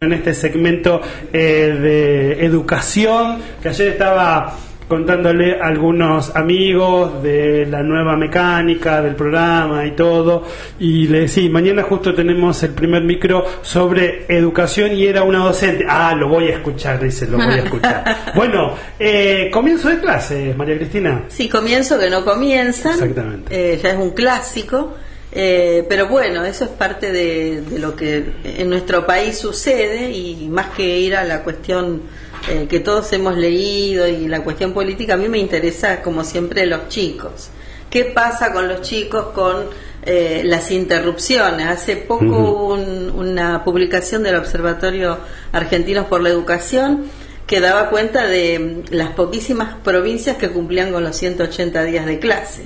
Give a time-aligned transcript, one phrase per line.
[0.00, 1.00] En este segmento
[1.32, 4.54] eh, de educación, que ayer estaba
[4.88, 10.44] contándole a algunos amigos de la nueva mecánica del programa y todo,
[10.78, 15.86] y le decía, mañana justo tenemos el primer micro sobre educación y era una docente.
[15.88, 18.16] Ah, lo voy a escuchar, dice, lo voy a escuchar.
[18.34, 21.22] bueno, eh, comienzo de clases, María Cristina.
[21.28, 22.92] Sí, comienzo que no comienzan.
[22.92, 23.72] Exactamente.
[23.72, 24.94] Eh, ya es un clásico.
[25.38, 30.70] Eh, pero bueno, eso es parte de, lo que en nuestro país sucede y más
[30.70, 32.00] que ir a la cuestión
[32.48, 36.64] eh, que todos hemos leído y la cuestión política, a mí me interesa como siempre
[36.64, 37.50] los chicos.
[37.90, 39.66] ¿Qué pasa con los chicos con
[40.06, 41.66] eh, las interrupciones?
[41.66, 45.18] Hace poco hubo una publicación del Observatorio
[45.52, 47.10] Argentinos por la Educación
[47.46, 52.62] que daba cuenta de las poquísimas provincias que cumplían con los 180 días de clase.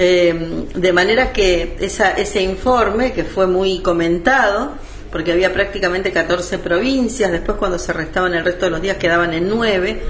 [0.00, 4.70] Eh, de manera que esa, ese informe, que fue muy comentado,
[5.10, 9.34] porque había prácticamente 14 provincias, después cuando se restaban el resto de los días quedaban
[9.34, 10.00] en 9,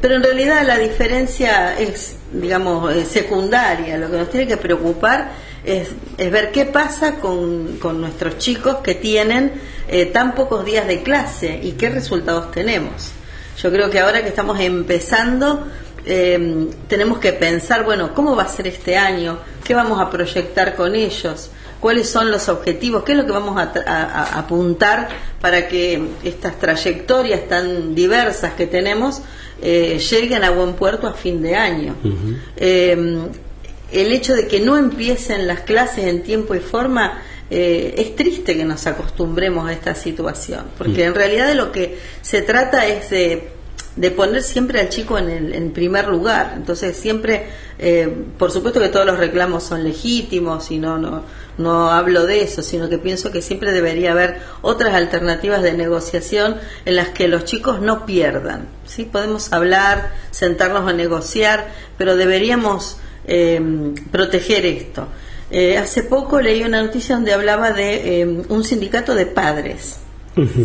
[0.00, 3.98] pero en realidad la diferencia es, digamos, eh, secundaria.
[3.98, 8.94] Lo que nos tiene que preocupar es, ver qué pasa con, con nuestros chicos que
[8.94, 9.52] tienen
[9.88, 13.12] eh, tan pocos días de clase y qué resultados tenemos.
[13.62, 15.66] Yo creo que ahora que estamos empezando
[16.06, 19.38] eh, tenemos que pensar, bueno, ¿cómo va a ser este año?
[19.64, 21.50] ¿Qué vamos a proyectar con ellos?
[21.80, 23.04] ¿Cuáles son los objetivos?
[23.04, 25.08] ¿Qué es lo que vamos a, apuntar
[25.40, 29.20] para que estas trayectorias tan diversas que tenemos
[29.60, 31.94] eh, lleguen a buen puerto a fin de año?
[32.56, 33.28] Eh,
[33.92, 38.56] el hecho de que no empiecen las clases en tiempo y forma eh, es triste
[38.56, 43.10] que nos acostumbremos a esta situación, porque en realidad de lo que se trata es
[43.10, 43.50] de
[43.96, 46.54] de poner siempre al chico en el en primer lugar.
[46.56, 47.46] Entonces siempre,
[47.78, 51.22] eh, por supuesto que todos los reclamos son legítimos y no, no,
[51.58, 56.56] no hablo de eso, sino que pienso que siempre debería haber otras alternativas de negociación
[56.84, 58.66] en las que los chicos no pierdan.
[58.86, 59.04] ¿sí?
[59.04, 63.60] Podemos hablar, sentarnos a negociar, pero deberíamos eh,
[64.10, 65.06] proteger esto.
[65.50, 69.98] Eh, hace poco leí una noticia donde hablaba de un sindicato de padres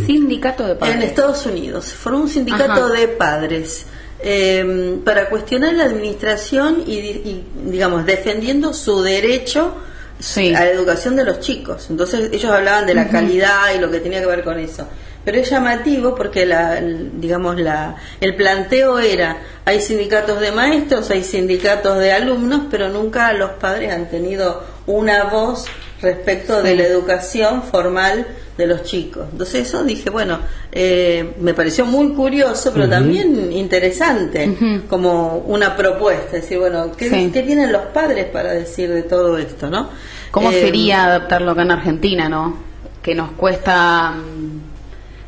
[0.06, 0.96] Sindicato de padres.
[0.96, 1.94] En Estados Unidos.
[1.94, 3.86] Formó un sindicato de padres.
[4.22, 9.76] Eh, para cuestionar la administración y, digamos, defendiendo su derecho
[10.20, 11.88] a la educación de los chicos.
[11.90, 14.88] Entonces ellos hablaban de la calidad y lo que tenía que ver con eso.
[15.24, 21.24] Pero es llamativo porque la, digamos la, el planteo era hay sindicatos de maestros, hay
[21.24, 25.66] sindicatos de alumnos, pero nunca los padres han tenido una voz
[26.02, 28.26] respecto de la educación formal
[28.58, 29.28] de los chicos.
[29.32, 30.40] Entonces eso dije, bueno,
[30.72, 37.72] eh, me pareció muy curioso, pero también interesante como una propuesta, decir, bueno, ¿qué, tienen
[37.72, 39.90] los padres para decir de todo esto, no?
[40.32, 42.58] ¿Cómo eh, sería adaptarlo acá en Argentina, no?
[43.02, 44.60] Que nos cuesta mm,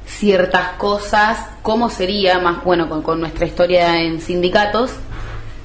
[0.06, 4.92] ciertas cosas, ¿cómo sería más, bueno, con, nuestra historia en sindicatos?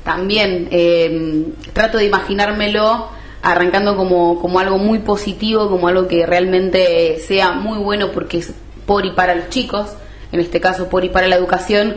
[0.04, 3.15] También eh, trato de imaginármelo
[3.46, 8.52] arrancando como, como algo muy positivo, como algo que realmente sea muy bueno porque es
[8.86, 9.90] por y para los chicos,
[10.32, 11.94] en este caso por y para la educación,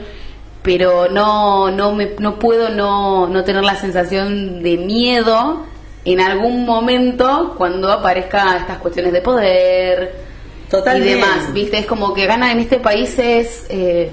[0.62, 5.66] pero no, no, me, no puedo no, no tener la sensación de miedo
[6.06, 10.30] en algún momento cuando aparezcan estas cuestiones de poder
[10.72, 11.80] y demás, ¿viste?
[11.80, 13.66] Es como que ganar en este país es...
[13.70, 14.12] Eh,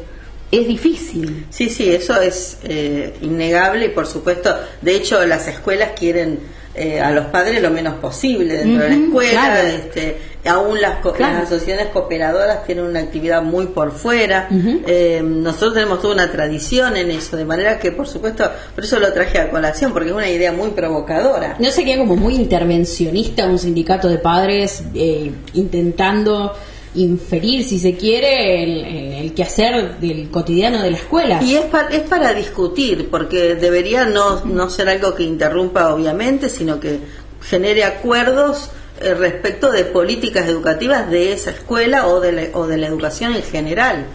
[0.48, 1.44] es difícil.
[1.50, 6.38] Sí, sí, eso es eh, innegable y por supuesto, de hecho las escuelas quieren
[6.76, 9.62] eh, a los padres lo menos posible dentro de la escuela.
[9.62, 14.48] Este, aún las, asociaciones cooperadoras tienen una actividad muy por fuera.
[14.50, 18.99] Eh, nosotros tenemos toda una tradición en eso, de manera que, por supuesto, por eso
[18.99, 21.56] lo traje a colación, porque es una idea muy provocadora.
[21.58, 26.55] ¿No sería como muy intervencionista un sindicato de padres eh, intentando
[26.96, 28.84] inferir, si se quiere, el,
[29.25, 31.43] el, quehacer del cotidiano de la escuela.
[31.43, 36.81] Y es, es para discutir, porque debería no, no ser algo que interrumpa, obviamente, sino
[36.81, 37.00] que
[37.40, 42.78] genere acuerdos eh, respecto de políticas educativas de esa escuela o de la, o de
[42.78, 44.06] la educación en general.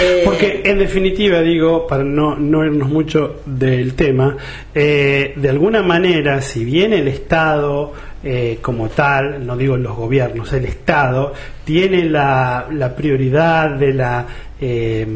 [0.00, 4.38] Eh, porque en definitiva, digo, para no, no irnos mucho del tema,
[4.74, 10.52] eh, de alguna manera, si bien el Estado eh, como tal, no digo los gobiernos,
[10.52, 11.32] el Estado,
[11.64, 14.26] tiene la, la prioridad de la...
[14.60, 15.06] Eh,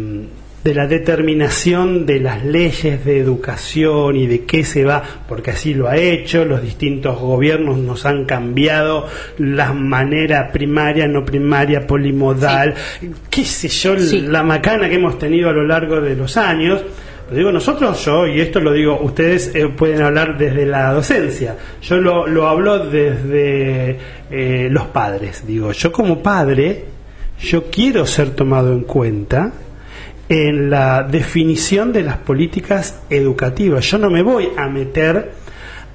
[0.65, 5.75] de la determinación de las leyes de educación y de qué se va, porque así
[5.75, 9.07] lo ha hecho, los distintos gobiernos nos han cambiado
[9.37, 12.75] la manera primaria, no primaria, polimodal,
[13.29, 16.83] qué sé yo, la macana que hemos tenido a lo largo de los años.
[17.31, 21.97] Digo nosotros, yo, y esto lo digo, ustedes eh, pueden hablar desde la docencia, yo
[21.97, 23.99] lo, lo hablo desde
[24.31, 26.85] eh, los padres, digo, yo como padre,
[27.41, 29.53] yo quiero ser tomado en cuenta,
[30.29, 33.85] en la definición de las políticas educativas.
[33.91, 35.33] Yo no me voy a meter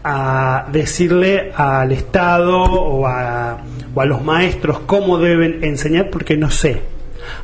[0.03, 3.57] a decirle al Estado o a,
[3.93, 6.81] o a los maestros cómo deben enseñar porque no sé.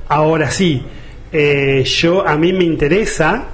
[0.08, 0.84] Ahora sí,
[1.32, 3.46] eh, yo a mí me interesa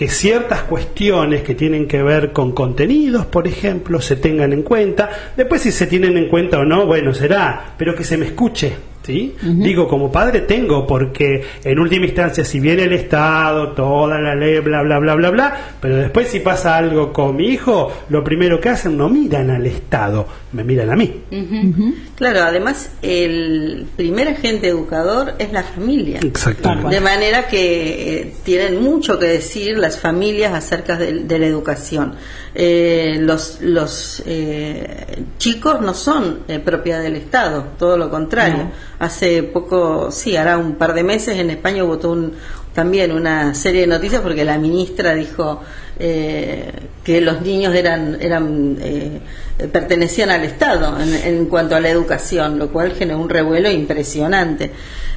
[0.00, 5.10] que ciertas cuestiones que tienen que ver con contenidos, por ejemplo, se tengan en cuenta.
[5.36, 8.72] Después si se tienen en cuenta o no, bueno, será, pero que se me escuche
[9.02, 9.34] ¿sí?
[9.42, 14.60] Digo, como padre tengo, porque en última instancia, si viene el Estado, toda la ley,
[14.60, 18.60] bla, bla, bla, bla, bla, pero después si pasa algo con mi hijo, lo primero
[18.60, 21.22] que hacen no miran al Estado, me miran a mí.
[22.16, 26.20] Claro, además el primer agente educador es la familia.
[26.22, 26.94] Exactamente.
[26.94, 32.14] De manera que eh, tienen mucho que decir las familias acerca de, la educación.
[32.54, 38.70] Eh, los los eh, chicos no son propiedad del Estado, todo lo contrario.
[39.00, 42.34] Hace poco, sí, hará un par de meses en España hubo un,
[42.74, 45.60] también una serie de noticias porque la ministra dijo
[45.98, 46.70] eh,
[47.02, 49.20] que los niños eran eran eh,
[49.72, 54.70] pertenecían al Estado en, cuanto a la educación, lo cual generó un revuelo impresionante.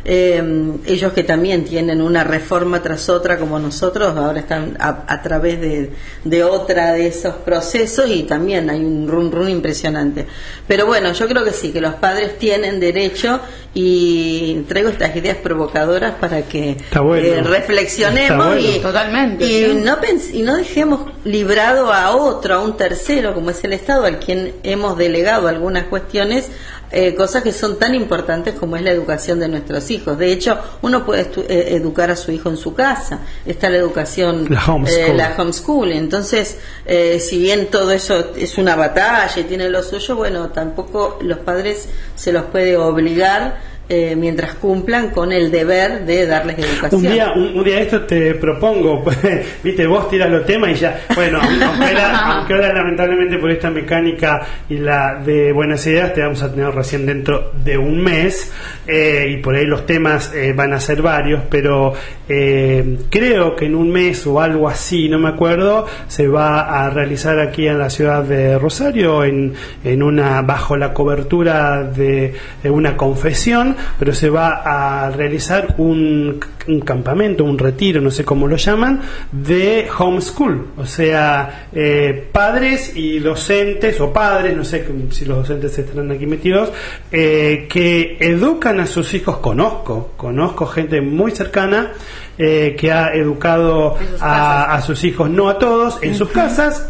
[0.05, 0.43] Eh,
[0.85, 6.43] ellos que también tienen una reforma tras otra como nosotros, ahora están a, través de,
[6.43, 10.27] otra de esos procesos y también hay un run run impresionante.
[10.67, 13.39] Pero bueno, yo creo que sí, que los padres tienen derecho
[13.73, 19.97] y traigo estas ideas provocadoras para que reflexionemos y, Totalmente, y, no
[20.33, 24.53] y no dejemos librado a otro, a un tercero como es el Estado, al quien
[24.63, 26.49] hemos delegado algunas cuestiones
[26.93, 30.17] eh, cosas que son tan importantes como es la educación de nuestros hijos.
[30.17, 33.19] De hecho, uno puede eh, educar a su hijo en su casa.
[33.45, 35.91] Está la educación, la homeschool.
[35.91, 36.57] Eh, Entonces,
[37.19, 41.87] si bien todo eso es una batalla y tiene lo suyo, bueno, tampoco los padres
[42.15, 47.05] se los puede obligar eh, mientras cumplan con el deber de darles educación.
[47.05, 49.03] Un día, un, día esto te propongo,
[49.63, 51.41] viste, vos tiras los temas y ya, bueno,
[52.23, 54.39] aunque ahora, lamentablemente por esta mecánica
[54.69, 58.53] y la de buenas ideas te vamos a tener recién dentro de un mes
[58.87, 61.93] eh, y por ahí los temas eh, van a ser varios, pero
[62.25, 67.37] creo que en un mes o algo así, no me acuerdo, se va a realizar
[67.39, 69.53] aquí en la ciudad de Rosario en,
[69.83, 72.33] en una bajo la cobertura de
[72.63, 76.39] una confesión pero se va a realizar un,
[76.85, 83.19] campamento, un retiro, no sé cómo lo llaman, de homeschool, o sea, eh, padres y
[83.19, 86.71] docentes, o padres, no sé si los docentes estarán aquí metidos,
[87.11, 91.91] eh, que educan a sus hijos, conozco, conozco gente muy cercana,
[92.35, 96.89] eh, que ha educado a, sus hijos, no a todos, en sus casas,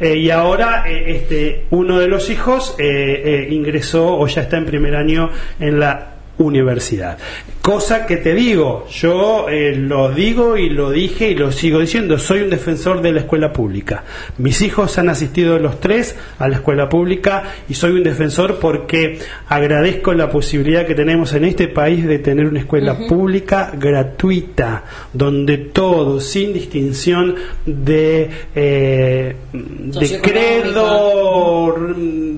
[0.00, 5.30] y ahora este, uno de los hijos ingresó o ya está en primer año
[5.60, 6.11] en la
[6.44, 7.18] universidad.
[7.62, 12.18] Cosa que te digo, yo eh, lo digo y lo dije y lo sigo diciendo,
[12.18, 14.02] soy un defensor de la escuela pública.
[14.38, 19.20] Mis hijos han asistido los tres a la escuela pública y soy un defensor porque
[19.48, 25.58] agradezco la posibilidad que tenemos en este país de tener una escuela pública gratuita, donde
[25.58, 31.76] todos, sin distinción de, eh, de credo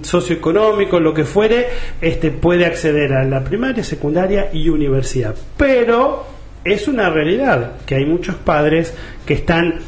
[0.03, 1.67] socioeconómico, lo que fuere,
[2.01, 5.35] este puede acceder a la primaria, secundaria y universidad.
[5.57, 6.25] Pero
[6.65, 9.81] es una realidad que hay muchos padres que están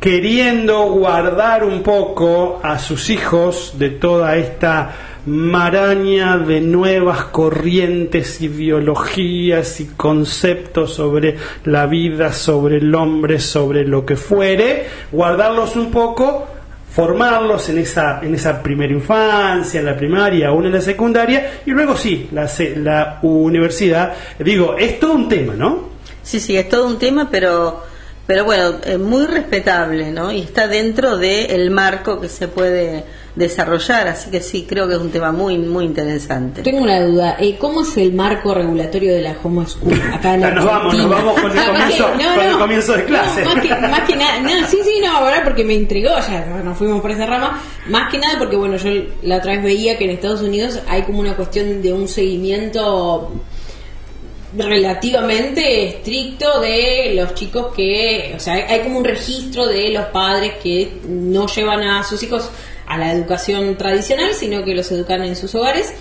[0.00, 4.94] queriendo guardar un poco a sus hijos de toda esta
[5.26, 14.06] maraña de nuevas corrientes, ideologías y conceptos sobre la vida, sobre el hombre, sobre lo
[14.06, 16.46] que fuere, guardarlos un poco
[16.90, 21.70] formarlos en esa, en esa primera infancia, en la primaria, aún en la secundaria, y
[21.70, 24.14] luego sí, la, la universidad.
[24.38, 25.90] Digo, es todo un tema, ¿no?
[26.22, 27.84] Sí, sí, es todo un tema, pero,
[28.26, 30.32] pero bueno, es muy respetable, ¿no?
[30.32, 33.04] Y está dentro del marco que se puede
[33.36, 36.62] desarrollar, así que sí, creo que es un tema muy, muy interesante.
[36.62, 40.50] Tengo una duda, eh, ¿cómo es el marco regulatorio de la homeschool acá en Ya,
[40.52, 43.44] nos vamos, nos vamos con el Ah, comienzo- no, con el comienzo de No, clase.
[43.44, 46.78] más, que, más que nada, no, sí, sí, no, ahora porque me intrigó, ya nos
[46.78, 48.90] fuimos por esa rama, más que nada porque, bueno, yo
[49.22, 53.32] la otra vez veía que en Estados Unidos hay como una cuestión de un seguimiento
[54.56, 60.54] relativamente estricto de los chicos que, o sea, hay como un registro de los padres
[60.62, 62.50] que no llevan a sus hijos
[62.86, 65.92] a la educación tradicional, sino que los educan en sus hogares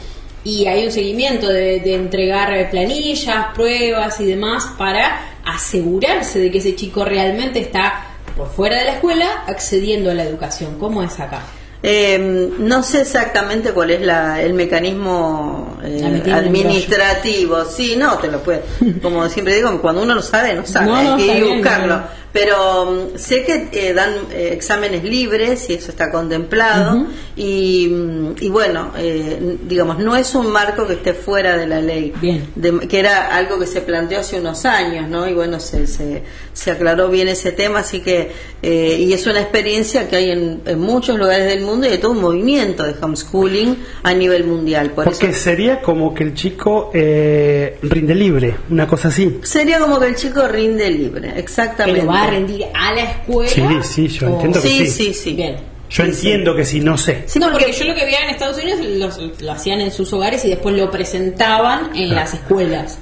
[0.43, 6.59] y hay un seguimiento de, de entregar planillas, pruebas y demás para asegurarse de que
[6.59, 10.77] ese chico realmente está por fuera de la escuela accediendo a la educación.
[10.77, 11.41] ¿Cómo es acá?
[11.87, 17.63] Eh, no sé exactamente cuál es la, el mecanismo eh, administrativo.
[17.65, 18.63] Sí, no, te lo puede.
[19.03, 20.87] Como siempre digo, cuando uno no sabe, no sabe.
[20.87, 22.01] No, hay no, que está ir bien, buscarlo.
[22.35, 27.07] Pero mm, sé que eh, dan eh, exámenes libres y eso está contemplado.
[27.37, 31.79] y, mm, y bueno, eh, digamos, no es un marco que esté fuera de la
[31.81, 32.13] ley.
[32.21, 32.45] Bien.
[32.55, 35.25] De- que era algo que se planteó hace unos años, ¿no?
[35.29, 39.39] Y bueno, se, se, se aclaró bien ese tema, así que, eh, y es una
[39.39, 42.95] experiencia que hay en, en muchos lugares del mundo y de todo un movimiento de
[43.01, 44.91] homeschooling a nivel mundial.
[44.91, 49.39] Por Porque eso sería como que el chico eh, rinde libre, una cosa así.
[49.43, 52.01] sería como que el chico rinde libre, exactamente.
[52.25, 53.83] ¿Pero va a rendir a la escuela?
[53.83, 54.87] Sí, sí, yo o- entiendo que Sí, sí.
[54.87, 55.33] sí, sí.
[55.33, 55.55] Bien.
[55.89, 57.23] Yo Sí, entiendo que sí, no sé.
[57.27, 59.91] Sí, no, porque porque yo lo que veía en Estados Unidos los- lo hacían en
[59.91, 62.97] sus hogares y después lo presentaban en las escuelas.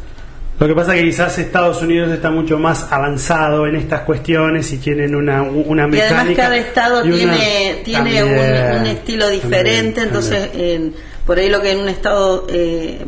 [0.59, 4.71] Lo que pasa es que quizás Estados Unidos está mucho más avanzado en estas cuestiones
[4.71, 6.19] y tienen una, una Y mecánica.
[6.21, 10.07] además cada estado y una- tiene, tiene un, También, un estilo también, diferente, también.
[10.07, 10.93] entonces en-
[11.25, 13.05] por ahí lo que en un estado eh,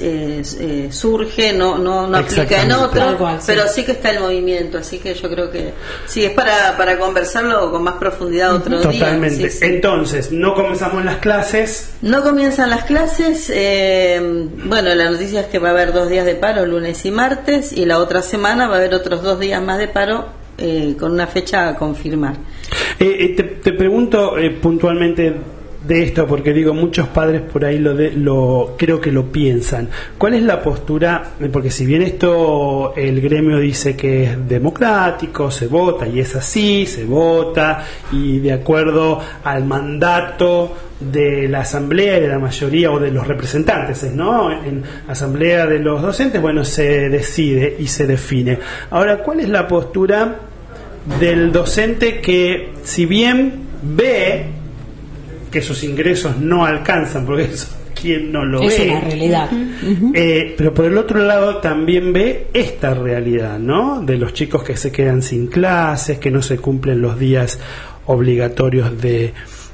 [0.00, 3.44] eh, eh, surge no, no, no aplica en otro, Tal cual, sí.
[3.46, 5.72] pero sí que está el movimiento, así que yo creo que
[6.06, 8.90] sí, es para, para conversarlo con más profundidad otro día.
[9.00, 9.50] Totalmente.
[9.50, 9.64] sí, sí.
[9.64, 11.90] Entonces, no comenzamos las clases.
[12.02, 13.50] No comienzan las clases.
[13.54, 14.20] eh,
[14.64, 17.72] bueno, la noticia es que va a haber dos días de paro, lunes y martes,
[17.72, 20.26] y la otra semana va a haber otros dos días más de paro
[20.58, 22.34] eh, con una fecha a confirmar.
[22.98, 25.34] Eh, eh, te, te pregunto eh, puntualmente
[25.86, 29.88] de esto porque digo muchos padres por ahí lo de, lo creo que lo piensan.
[30.18, 30.96] Cuál es la postura
[31.40, 36.34] Eh, porque si bien esto el gremio dice que es democrático se vota y es
[36.34, 42.90] así se vota y de acuerdo al mandato de la asamblea y de la mayoría
[42.90, 48.06] o de los representantes no en asamblea de los docentes bueno se decide y se
[48.06, 48.58] define.
[48.90, 50.36] Ahora cuál es la postura
[51.20, 54.55] del docente que si bien ve
[55.50, 57.68] que sus ingresos no alcanzan, porque eso
[58.00, 59.50] quien no lo es ve, una realidad.
[60.14, 64.02] eh, pero por el otro lado también ve esta realidad, ¿no?
[64.02, 67.58] De los chicos que se quedan sin clases, que no se cumplen los días
[68.04, 69.32] obligatorios de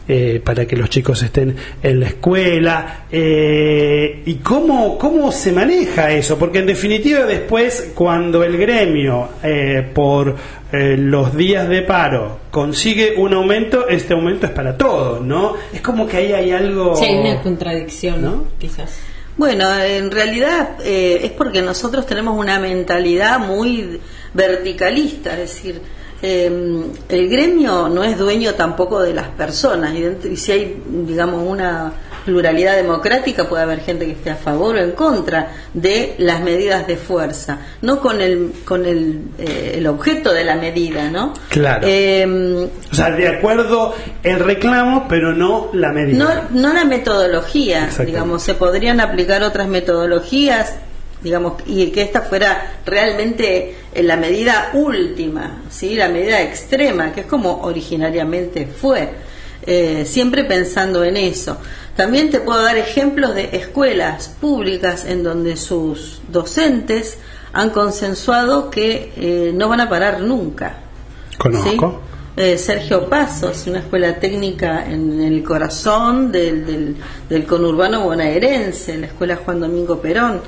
[0.08, 6.10] eh, para que los chicos estén en la escuela eh, y cómo cómo se maneja
[6.12, 10.34] eso porque en definitiva después cuando el gremio eh, por
[10.72, 15.80] eh, los días de paro consigue un aumento este aumento es para todos no es
[15.80, 18.44] como que ahí hay algo Sí, hay una contradicción, ¿No?
[18.58, 18.98] Quizás.
[19.36, 24.00] Bueno, en realidad eh, es porque nosotros tenemos una mentalidad muy
[24.34, 25.80] verticalista, es decir,
[26.22, 30.82] eh, el gremio no es dueño tampoco de las personas y, dentro- y si hay,
[31.06, 31.92] digamos, una
[32.24, 36.86] pluralidad democrática puede haber gente que esté a favor o en contra de las medidas
[36.86, 41.32] de fuerza, no con el con el, eh, el objeto de la medida, ¿no?
[41.48, 41.84] Claro.
[41.90, 47.88] Eh, o sea de acuerdo el reclamo pero no la medida no, no la metodología,
[48.06, 50.76] digamos, se podrían aplicar otras metodologías,
[51.22, 55.94] digamos, y que esta fuera realmente en la medida última, ¿sí?
[55.94, 59.10] la medida extrema, que es como originariamente fue,
[59.64, 61.58] eh, siempre pensando en eso.
[61.96, 67.18] También te puedo dar ejemplos de escuelas públicas en donde sus docentes
[67.52, 70.76] han consensuado que eh, no van a parar nunca.
[71.38, 72.12] conozco ¿sí?
[72.34, 76.96] Eh, Sergio Pasos, una escuela técnica en el corazón del, del,
[77.28, 80.40] del conurbano bonaerense, la escuela Juan Domingo Perón.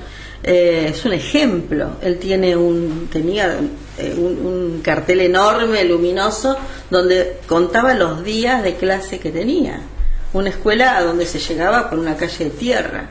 [0.46, 1.96] Eh, es un ejemplo.
[2.02, 3.58] Él tiene un, tenía
[3.96, 6.56] eh, un, un cartel enorme, luminoso,
[6.90, 9.80] donde contaba los días de clase que tenía.
[10.34, 13.08] Una escuela a donde se llegaba por una calle de tierra,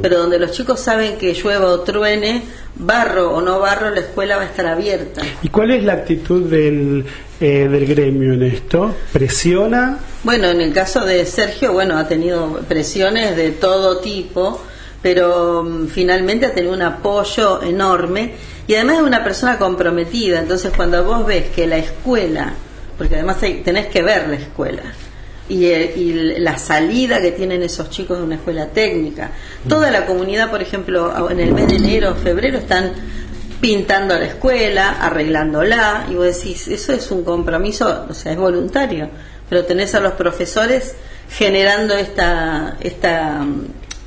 [0.00, 2.42] pero donde los chicos saben que llueva o truene,
[2.76, 5.22] barro o no barro, la escuela va a estar abierta.
[5.42, 7.04] ¿Y cuál es la actitud del,
[7.40, 8.94] eh, del gremio en esto?
[9.12, 9.98] ¿Presiona?
[10.22, 14.62] Bueno, en el caso de Sergio, bueno, ha tenido presiones de todo tipo,
[15.02, 18.32] pero mm, finalmente ha tenido un apoyo enorme
[18.66, 20.38] y además es una persona comprometida.
[20.38, 22.52] Entonces, cuando vos ves que la escuela,
[22.96, 24.82] porque además hay- tenés que ver la escuela,
[25.48, 29.32] y, eh, y la salida que tienen esos chicos de una escuela técnica.
[29.68, 32.92] Toda la comunidad, por ejemplo, en el mes de enero, febrero, están
[33.60, 39.10] pintando la escuela, arreglándola, y vos decís, eso es un compromiso, o sea, es voluntario,
[39.50, 40.94] pero tenés a los profesores
[41.30, 43.44] generando esta, esta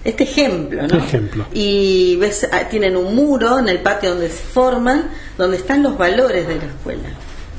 [0.06, 0.98] este ejemplo, ¿no?
[0.98, 1.46] Ejemplo.
[1.52, 5.98] Y ves, ah, tienen un muro en el patio donde se forman, donde están los
[5.98, 7.10] valores de la escuela.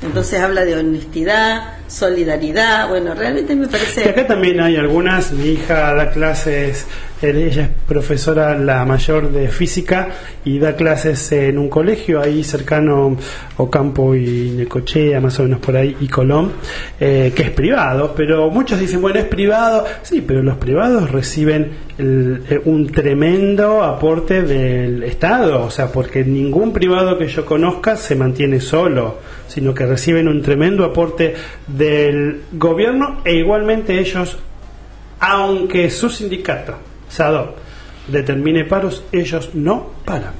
[0.00, 4.04] Entonces habla de honestidad, solidaridad, bueno, realmente me parece...
[4.04, 6.86] Y acá también hay algunas, mi hija da clases,
[7.22, 10.08] eh, ella es profesora la mayor de física
[10.44, 13.16] y da clases en un colegio ahí cercano
[13.56, 16.52] Ocampo y Necochea, más o menos por ahí, y Colón,
[17.00, 21.70] eh, que es privado, pero muchos dicen, bueno, es privado, sí, pero los privados reciben
[21.98, 28.14] eh, un tremendo aporte del Estado, o sea, porque ningún privado que yo conozca se
[28.14, 31.34] mantiene solo, sino que reciben un tremendo aporte
[31.76, 34.38] del gobierno e igualmente ellos,
[35.20, 36.76] aunque su sindicato,
[37.08, 37.56] SADO,
[38.08, 40.32] determine paros, ellos no paran.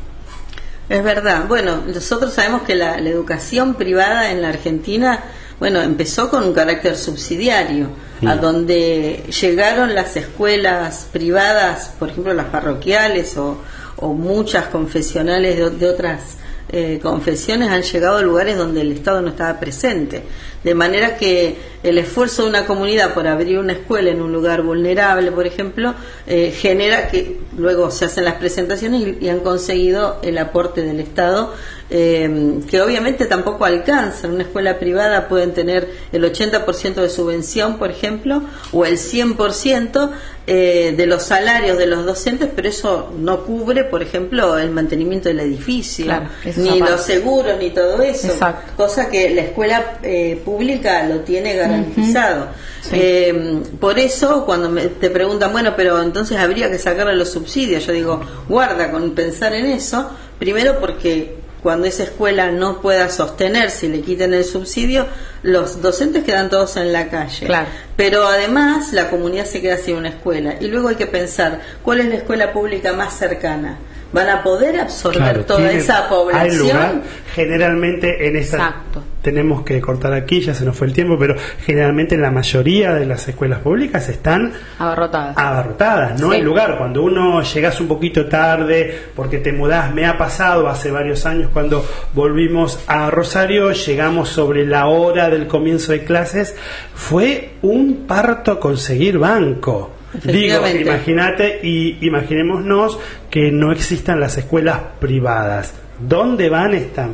[0.88, 1.46] Es verdad.
[1.48, 5.24] Bueno, nosotros sabemos que la, la educación privada en la Argentina,
[5.58, 7.88] bueno, empezó con un carácter subsidiario,
[8.24, 13.60] a donde llegaron las escuelas privadas, por ejemplo las parroquiales o,
[13.96, 16.38] o muchas confesionales de, de otras
[16.68, 20.24] eh, confesiones han llegado a lugares donde el Estado no estaba presente.
[20.64, 24.62] De manera que el esfuerzo de una comunidad por abrir una escuela en un lugar
[24.62, 25.94] vulnerable, por ejemplo,
[26.26, 30.98] eh, genera que luego se hacen las presentaciones y, y han conseguido el aporte del
[31.00, 31.54] Estado,
[31.88, 34.26] eh, que obviamente tampoco alcanza.
[34.26, 40.10] En una escuela privada pueden tener el 80% de subvención, por ejemplo, o el 100%
[40.48, 45.28] eh, de los salarios de los docentes, pero eso no cubre, por ejemplo, el mantenimiento
[45.28, 48.28] del edificio, Claro, ni los seguros, ni todo eso.
[48.28, 48.72] Exacto.
[48.76, 52.46] Cosa que la escuela eh, pública lo tiene garantizado.
[52.80, 52.90] Sí.
[52.94, 57.84] Eh, por eso, cuando me- te preguntan, bueno, pero entonces habría que sacarle los subsidios,
[57.84, 63.86] yo digo, guarda con pensar en eso, primero porque cuando esa escuela no pueda sostenerse
[63.86, 65.06] y le quiten el subsidio,
[65.42, 67.44] los docentes quedan todos en la calle.
[67.46, 67.66] Claro.
[67.96, 70.54] Pero además la comunidad se queda sin una escuela.
[70.60, 73.78] Y luego hay que pensar, ¿cuál es la escuela pública más cercana?
[74.12, 76.58] ¿Van a poder absorber Claro, toda tiene- esa Hay población?
[76.58, 77.02] lugar,
[77.34, 79.02] generalmente en esta Exacto.
[79.26, 81.35] Tenemos que cortar aquí, ya se nos fue el tiempo, pero
[81.65, 85.36] generalmente la mayoría de las escuelas públicas están Abarrotadas.
[85.36, 86.36] abarrotadas, no Sí.
[86.36, 86.78] hay lugar.
[86.78, 91.50] Cuando uno llegas un poquito tarde porque te mudás, me ha pasado hace varios años
[91.52, 91.84] cuando
[92.15, 96.54] volvimos a Rosario, llegamos sobre la hora del comienzo de clases,
[96.95, 99.91] fue un parto conseguir banco.
[100.23, 105.75] Digo, imagínate y imaginémonos que no existan las escuelas privadas.
[105.99, 107.08] ¿Dónde van estas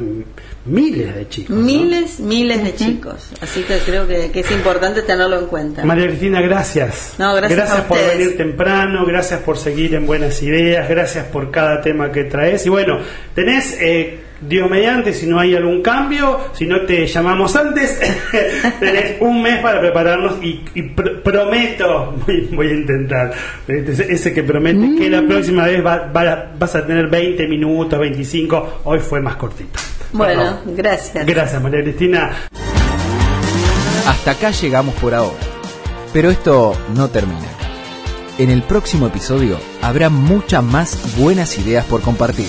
[0.64, 1.56] miles de chicos?
[1.56, 1.62] no?
[1.64, 3.30] Miles, miles de chicos.
[3.40, 5.84] Así que creo que, que es importante tenerlo en cuenta.
[5.84, 7.14] María Cristina, gracias.
[7.18, 8.18] No, gracias a por ustedes.
[8.18, 12.64] venir temprano, gracias por seguir en buenas ideas, gracias por cada tema que traes.
[12.66, 12.98] Y bueno,
[13.34, 18.00] tenés, eh, Dios mediante, si no hay algún cambio, si no te llamamos antes,
[18.80, 23.32] tenés un mes para prepararnos y, y pr- prometo, voy, voy a intentar,
[23.68, 27.98] ese, ese que promete que la próxima vez va- va- vas a tener 20 minutos,
[28.00, 29.78] 25, hoy fue más cortito.
[30.12, 30.76] Bueno, Perdón.
[30.76, 31.26] gracias.
[31.26, 32.30] Gracias, María Cristina.
[34.06, 35.36] Hasta acá llegamos por ahora.
[36.12, 37.48] Pero esto no termina.
[38.38, 42.48] En el próximo episodio habrá muchas más buenas ideas por compartir.